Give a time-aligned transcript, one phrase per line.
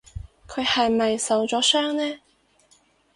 [0.47, 2.17] 佢係咪受咗傷呢？